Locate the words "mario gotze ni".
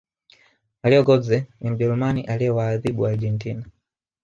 0.83-1.69